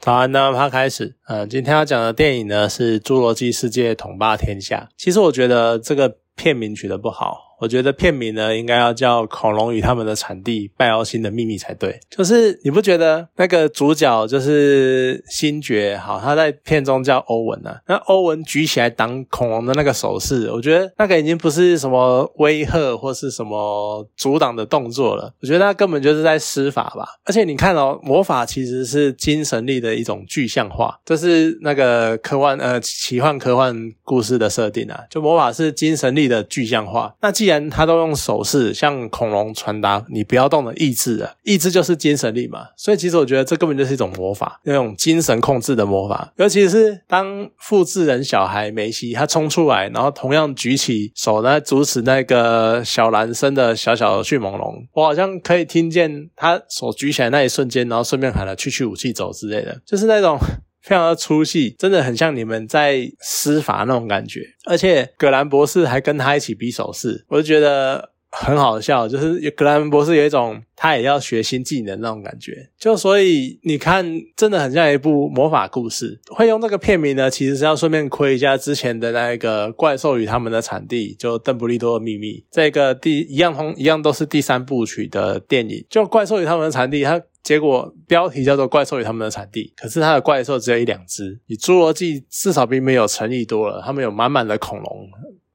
[0.00, 1.14] 早安，那他开始。
[1.28, 4.88] 嗯，今天要讲的电影呢是《侏罗纪世界统霸天下》。
[4.96, 7.49] 其实我觉得这个片名取得不好。
[7.60, 12.00] 我觉得片名呢应该要叫《恐龙与他们的产地：拜奥星的秘密》才对。
[12.08, 15.96] 就是你不觉得那个主角就是星爵？
[15.96, 17.80] 好，他在片中叫欧文啊。
[17.86, 25.32] 那欧文举起来挡恐龙的那个手势，我觉得那个已经不是什么威吓或是什么阻挡的动作了。
[25.42, 27.06] 我觉得他根本就是在施法吧。
[27.24, 35.02] 而且你看哦，魔法其实是精神力的一种具象化，这是那个科幻呃奇幻科幻故事的设定啊。
[35.10, 37.14] 就魔法是精神力的具象化。
[37.20, 46.32] 那既然他都用手势向恐龙传达你不要动的意志啊，意志就是精神力嘛，所以其实我觉得这根本就是一种魔法，那种精神控制的魔法。
[46.36, 60.38] 尤其是当复制人小孩梅西他冲出来，然后同样举起手来阻止那个小男生的小小的迅猛龙，我好像可以听见他手举起来那一瞬间，然后顺便喊了去去武器走之类的，就是那种。
[60.82, 69.08] 非常的粗细，真的很像你们在施法那种感觉，而且葛兰博士还跟他一起比手势，我就觉得很好笑。
[69.08, 74.04] 就是格兰博士有一种他也要学新技能那种感觉，就所以你看，
[74.36, 76.20] 真的很像一部魔法故事。
[76.28, 82.44] 会用这个片名呢，其实是要顺便窥一下之前的那一个怪兽与他们的产地，就邓布利多的秘密。
[82.50, 87.20] 这个第一样同一样都是第三部曲的电影，就怪兽与他们的产地，它。
[87.42, 93.82] 结果标题叫做《怪兽与他们的产地》，可是它的怪兽只有一两只，比侏罗纪至少比没有诚意多了。
[93.82, 95.08] 他们有满满的恐龙，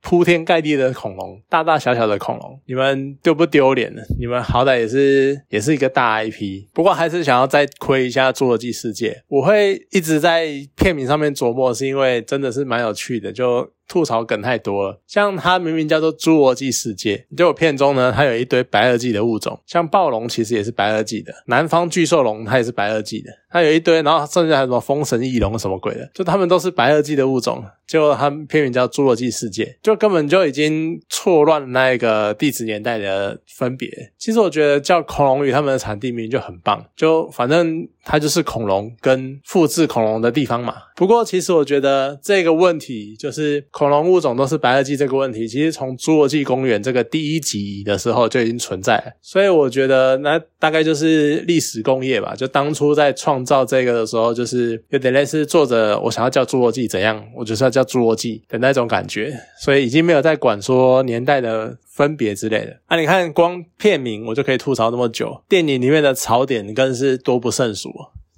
[0.08, 4.04] 铺天盖地的恐龙，大大小小的恐龙，你们丢不丢脸呢？
[4.20, 9.24] 你们好歹也是也是一个大 IP，不过还是想要再窥一下侏罗纪世界。
[9.28, 13.75] 我会一直在片名上面琢磨，是因为真的是蛮有趣的，就。
[13.88, 33.90] 吐槽梗太多了，像它明明叫做侏罗纪世界，结果片中呢，它有一堆白垩纪的物种，像暴龙其实也是白垩纪的，南方巨兽龙它也是白垩纪的，它有一堆，然后甚至还有什么风神翼龙什么鬼的，就它们都是白垩纪的物种，结果它片名叫侏罗纪世界，就根本就已经错乱了那一个地质年代的分别。
[34.18, 40.76] 其实我觉得叫恐龙与它们的产地名就很棒，就反正它就是恐龙跟复制恐龙的地方嘛。
[40.96, 43.66] 不过其实我觉得这个问题就是。
[43.72, 52.34] 恐龙物种都是白垩纪这个问题，其实从侏罗纪公园这个第一集的时候就已经存在了，所以我觉得那大概就是历史工业吧。
[52.36, 62.80] 就当初在创造这个的时候，就是有点类似作者我想要叫侏罗纪怎样，我就是要叫侏罗纪的那种感觉，所以已经没有在管说年代的分别之类的。
[62.88, 67.90] 啊，你看光片名我就可以吐槽那么久，电影里面的槽点更是多不胜数。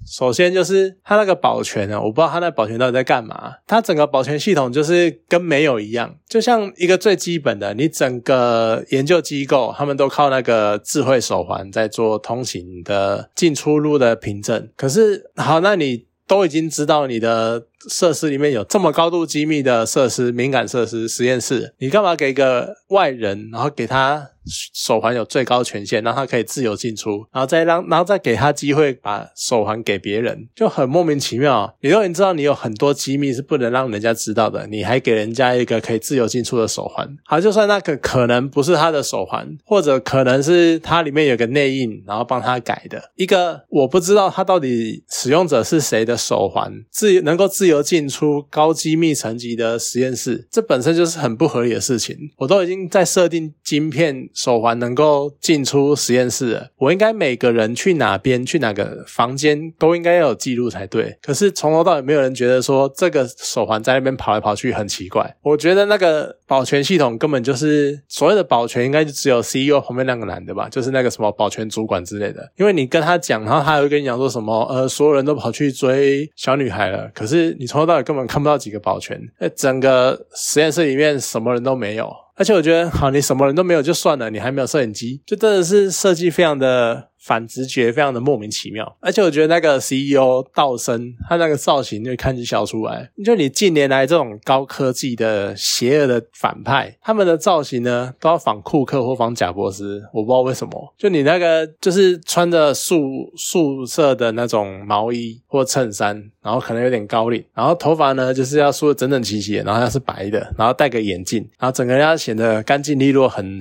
[0.06, 3.52] 首先就是它那个保全啊，我不知道它那保全到底在干嘛。
[3.66, 14.70] 它整个保全系统就是跟没有一样，就像一个最基本的，你整个研究机构他们都靠那个智慧手环在做通行的进出入的凭证。
[14.76, 24.30] 可是好，那你都已经知道你的设施里面有这么高度机密的设施、敏感设施、实验室，你干嘛给一个外人，然后给他？
[24.72, 31.76] 手环有最高权限，让他可以自由进出，然后再让，然后再给他机会把手环给别人，就很莫名其妙。
[31.82, 37.06] 你都已经知道你有很多机密是不能让人家知道的，你还给人家一个可以自由进出的手环。
[37.26, 52.16] 好，就算那个可能不是他的手环，或者可能是他里面有个内印，然后帮他改的一个，我不知道他到底使用者是谁的手环，自能够自由进出高机密层级的实验室，这本身就是很不合理的事情。
[52.38, 54.08] 我都已经在设定晶片。
[54.34, 61.16] 手环能够进出实验室了，我应该每个人去哪边去哪个房间都应该要有记录才对。
[61.22, 65.36] 可是从头到尾没有人觉得说这个手环在那边跑来跑去很奇怪。
[65.42, 72.50] 我觉得那个保全系统根本就是所谓的保全，应该就只有 CEO 旁边那个男的吧，就是那个什么保全主管之类的。
[72.56, 77.10] 因为你跟他讲，然后他还会跟你讲说什么呃，所有人都跑去追小女孩了。
[77.12, 79.20] 可是你从头到尾根本看不到几个保全，
[79.56, 82.10] 整个实验室里面什么人都没有。
[82.36, 87.08] 而且我觉得，好，你什么人都没有就算了，你还没有摄影机，就真的是设计非常的。
[87.18, 93.10] 反直觉非常的莫名其妙，而且我觉得那个 CEO 道生他那个造型就看就笑出来。
[93.24, 100.94] 就你近年来这种高科技的邪恶的反派，他们的造型呢都要仿库克或仿贾伯斯，我不知道为什么。
[100.96, 113.60] 就你那个就是穿着素素色的那种毛衣或衬衫，然后可能有点高领，然后头发呢就是要梳的整整齐齐，然后要是白的，然后戴个眼镜，然后整个人要显得干净利落，很。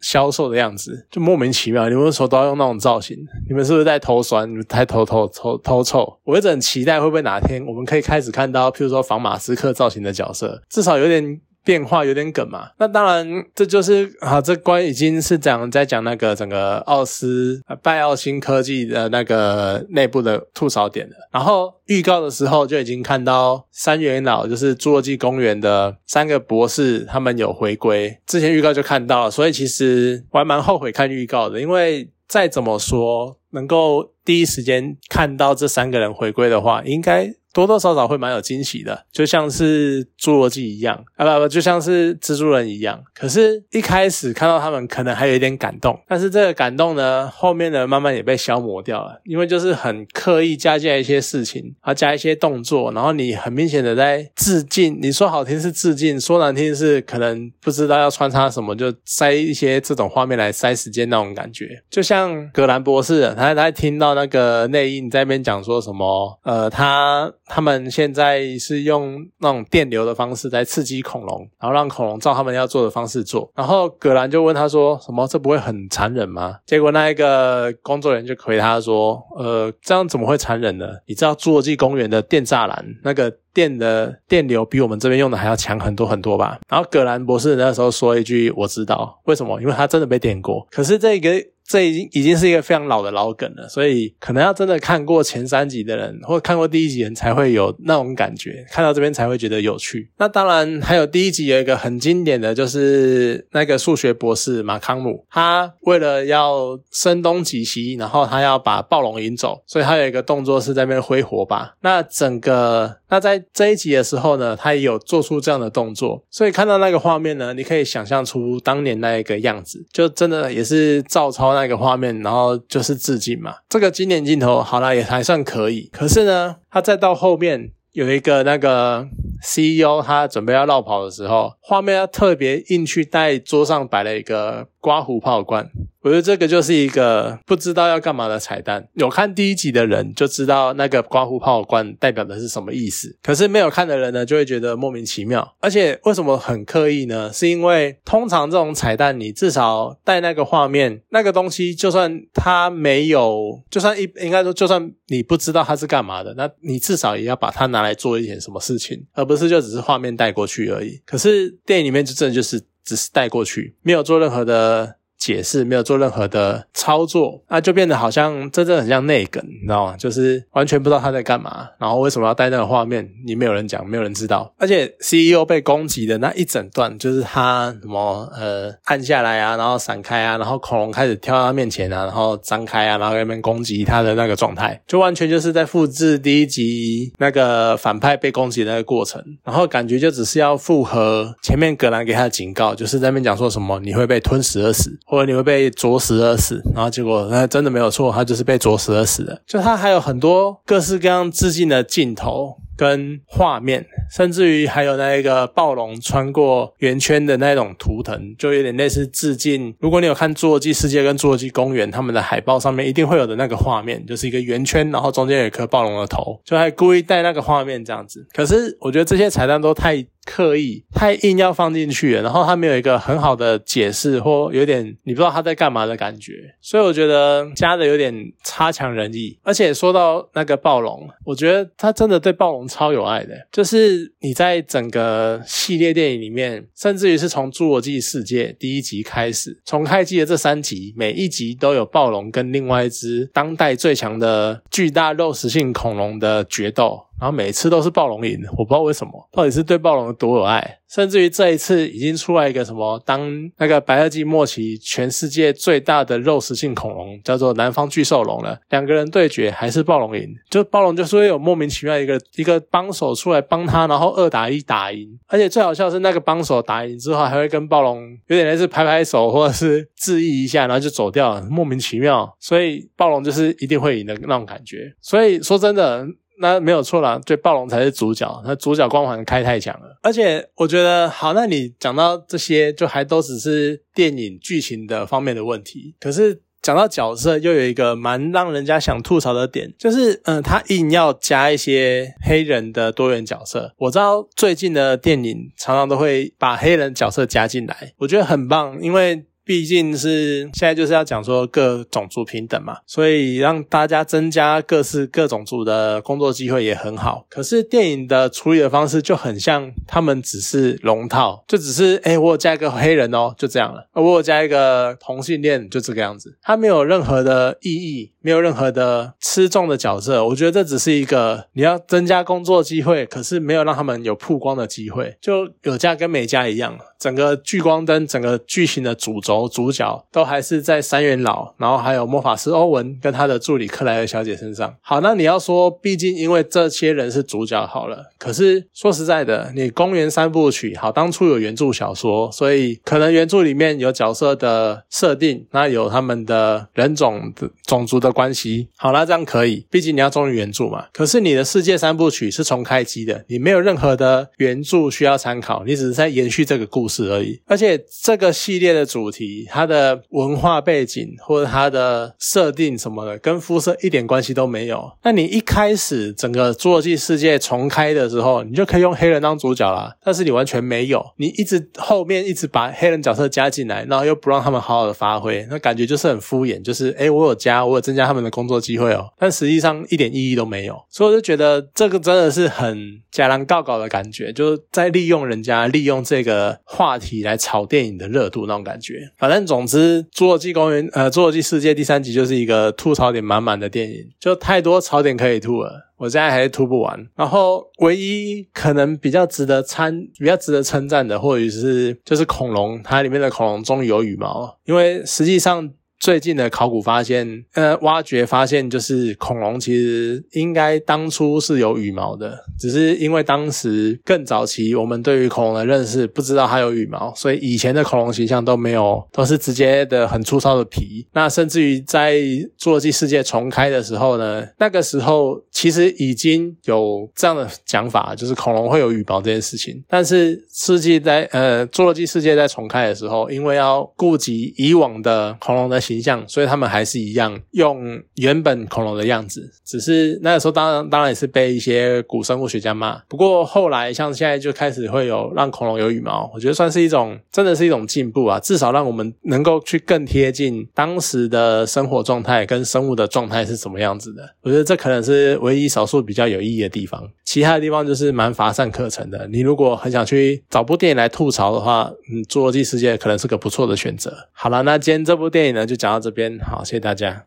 [0.00, 3.16] 销售的样子就莫名其妙，你们为什么都要用那种造型？
[3.48, 4.48] 你们是不是在偷酸？
[4.50, 6.18] 你们太偷偷偷偷臭？
[6.24, 12.70] 我一直很期待，会不会哪天我们可以开始看到，譬如说仿马斯克造型的角色，至少有点变化有点梗嘛。
[12.78, 21.14] 那当然，这就是啊，这关已经是讲在讲那个整个奥斯拜奥新科技的那个内部的吐槽点了。
[21.32, 28.18] 然后预告的时候就已经看到三元老，就是侏罗纪公园的三个博士，他们有回归。
[28.26, 37.34] 之前预告就看到了，所以其实我还蛮后悔看预告的，因为再怎么说，能够第一时间看到这三个人回归的话，应该。
[37.52, 43.02] 多多少少会蛮有惊喜的，就像是侏罗纪一样啊，不不，就像是蜘蛛人一样。
[43.12, 54.96] 可是，一开始看到他们，可能还有一点感动，但是这个感动呢，后面呢，慢慢也被消磨掉了，因为就是很刻意加进来一些事情，啊，加一些动作，然后你很明显的在致敬。
[55.02, 61.82] 你说好听是致敬，说难听是可能不知道要穿插什么，就塞一些这种画面来塞时间那种感觉。
[61.90, 67.32] 就像格兰博士，他他听到那个内应在那边讲说什么，呃，他。
[67.52, 73.50] 他们现在是用那种电流的方式在刺激恐龙，然后让恐龙照他们要做的方式做。
[73.56, 75.26] 然后葛兰就问他说：“什么？
[75.26, 80.86] 这不会很残忍吗？”结果那一个工作人员就回他说：“呃，这样怎么会残忍呢？
[81.06, 91.42] 你知道侏罗纪公园的电栅栏那个电的电流比我们这边用的还要强很多很多吧？”然后葛兰博士那时候说一句：“我知道为什么，因为他真的被电过。”可是这个。
[91.70, 100.10] 这已经已经是一个非常老的老梗了，所以可能要真的看过前三集的人，或看过第一集的人才会有那种感觉，看到这边才会觉得有趣。
[100.18, 111.72] 那当然还有第一集有一个很经典的就是那个数学博士马康姆，他为了要声东击西，然后他要把暴龙引走，所以他有一个动作是在那边挥火把。
[111.82, 121.70] 那整个那在这一集的时候呢，他也有做出这样的动作，所以看到那个画面呢，你可以想象出当年那一个样子，就真的也是照抄那。
[121.70, 123.54] 个画面，然后就是致敬嘛。
[123.68, 125.88] 这个经典镜头，好了，也还算可以。
[125.92, 129.06] 可是呢，他再到后面有一个那个
[129.40, 135.70] CEO，他准备要绕跑的时候，画面要特别硬去带桌上摆了一个刮胡泡罐。
[136.02, 138.88] 我觉得这个就是一个不知道要干嘛的彩蛋。
[138.94, 145.56] 有看第一集的人就知道那个刮胡泡罐代表的是什么意思，可是没有看的人呢，就会觉得莫名其妙。
[145.60, 147.30] 而且为什么很刻意呢？
[147.30, 160.98] 是因为通常这种彩蛋，你至少带那个画面，那个东西，就算它没有，就算一应该说，就算你不知道它是干嘛的，那你至少也要把它拿来做一点什么事情，而不是就只是画面带过去而已。
[161.04, 162.58] 可是电影里面就真的就是
[162.90, 164.96] 只是带过去，没有做任何的。
[165.20, 169.96] 解释没有做任何的操作，那就变得好像真正很像内梗，你知道吗？
[169.98, 174.50] 就是完全不知道他在干嘛，然后为什么要带那个画面，你没有人讲，没有人知道。
[174.56, 194.98] 而且 CEO 被攻击的那一整段，就是他什么呃按下来啊，然后闪开啊，然后恐龙开始跳到他面前啊，然后张开啊，然后那边攻击他的那个状态，就完全就是在复制第一集那个反派被攻击的那个过程，然后感觉就只是要复合前面格兰给他的警告，就是在那边讲说什么你会被吞食而死。
[195.10, 199.42] 或者你会被啄食而死，然后结果那真的没有错，他就是被啄食而死的。
[199.44, 202.56] 就他还有很多各式各样致敬的镜头。
[202.80, 209.74] 跟画面，甚至于还有那一个暴龙穿过圆圈的那种图腾，就有点类似致敬。
[209.80, 218.26] 如果你有看《侏罗纪世界》跟《侏罗纪公园》，他们的海报上面一定会有的那个画面，就是一个圆圈，然后中间有一颗暴龙的头，就还故意带那个画面这样子。
[218.32, 226.32] 可是我觉得这些彩蛋都太刻意，太硬要放进去了，然后他没有一个很好的解释，或有点你不知道他在干嘛的感觉，
[226.62, 229.38] 所以我觉得加的有点差强人意。
[229.42, 232.69] 而且说到那个暴龙，我觉得他真的对暴龙。
[232.70, 247.09] 超有爱的，就是你在整个系列电影里面，甚至于是从《侏罗纪世界》第一集开始，从开机的这三集，每一集都有暴龙跟另外一只当代最强的巨大肉食性恐龙的决斗。
[247.20, 250.78] 然后每次都是暴龙赢，我不知道为什么，到底是对暴龙有多有爱？
[250.88, 274.92] 甚至于这一次已经出来一个什么，当那个白垩纪末期全世界最大的肉食性恐龙叫做南方巨兽龙了，两个人对决还是暴龙赢，就暴龙就是会有莫名其妙一个一个帮手出来帮他，然后二打一打赢，而且最好笑是那个帮手打赢之后还会跟暴龙有点类似拍拍手或者是致意一下，然后就走掉了，莫名其妙，所以暴龙就是一定会赢的那种感觉。
[275.02, 276.06] 所以说真的。
[276.40, 279.98] 那没有错啦，对，暴龙才是主角，那主角光环开太强了。
[280.02, 285.94] 而且我觉得，好，那你讲到这些，就还都只是电影剧情的方面的问题。
[286.00, 293.74] 可是讲到角色，又有一个蛮让人家想吐槽的点，就是，嗯，他硬要加一些黑人的多元角色。
[293.76, 299.26] 我知道最近的电影常常都会把黑人角色加进来，我觉得很棒，因为。
[299.50, 307.26] 毕竟是现在就是要讲说各种族平等嘛，所以让大家增加各式各种族的工作机会也很好。
[307.28, 318.12] 可是电影的处理的方式就很像他们只是龙套，就只是哎，我有加一个黑人哦，就这样了；我有加一个同性恋，就这个样子，它没有任何的意义。
[318.22, 326.78] 没有任何的吃重的角色，我觉得这只是一个你要增加工作机会，可是没有让他们有曝光的机会，就有加跟没加一样。
[326.98, 334.76] 整个聚光灯，整个剧情的主轴主角都还是在三元老，然后还有魔法师欧文跟他的助理克莱尔小姐身上。
[334.82, 348.10] 好，那你要说，毕竟因为这些人是主角好了，可是说实在的，你公园三部曲好，当初有原著小说，所以可能原著里面有角色的设定，那有他们的人种的种族的。
[348.10, 350.84] 关系好了，这样可以，毕竟你要忠于原著嘛。
[350.92, 357.40] 可是你的世界三部曲是重开机的，你没有任何的原著需要参考，你只是在延续这个故事而已。
[357.46, 364.92] 而且这个系列的主题，他的文化背景或者他的设定什么的，跟肤色一点关系都没有。
[365.02, 369.96] 那你一开始整个侏罗纪世界重开的时候，你就可以用黑人当主角啦。
[370.04, 378.10] 但是你完全没有，你一直后面一直把黑人角色加进来，然后又不让他们好好的发挥，那感觉就是很敷衍，就是哎，我有加，我有增加。
[378.10, 389.12] 他们的工作机会哦，但实际上一点意义都没有，所以我就觉得这个真的是很假狼告告的感觉，就是在利用人家利用这个话题来炒电影的热度那种感觉。
[389.20, 397.06] 反正总之，《侏罗纪公园》呃，《侏罗纪世界》第三集就是一个吐槽点满满的电影，就太多槽点可以吐了，我现在还是吐不完。
[397.14, 405.70] 然后唯一可能比较值得参、比较值得称赞的，或许是就是恐龙，它里面的恐龙终于有羽毛，因为实际上。
[406.00, 421.06] 最近的考古发现，呃，挖掘发现就是恐龙其实应该当初是有羽毛的，只是因为当时更早期我们对于恐龙的认识不知道它有羽毛，所以以前的恐龙形象都没有，都是直接的很粗糙的皮。
[421.12, 422.14] 那甚至于在
[422.58, 429.84] 侏罗纪世界重开的时候呢，那个时候其实已经有这样的讲法，就是恐龙会有羽毛这件事情。
[429.86, 435.78] 但是世纪在呃侏罗纪世界在重开的时候，因为要顾及以往的恐龙的。
[435.90, 442.96] 形象，所以他们还是一样用原本恐龙的样子，只是那个时候当然当然也是被一些古生物学家骂。
[443.08, 454.22] 不过后来像现在就开始会有让恐龙有羽毛，我觉得算是一种真的是一种进步啊，至少让我们能够去更贴近当时的生活状态跟生物的状态是什么样子的。
[454.42, 459.26] 我觉得这可能是唯一少数比较有意义的地方，其他的地方就是蛮乏善可陈的。
[459.32, 464.16] 你如果很想去找部电影来吐槽的话，嗯，《侏罗纪世界》可能是个不错的选择。
[464.30, 465.79] 好了，那今天这部电影呢就。
[465.80, 467.18] 讲到这边，好，谢谢大家。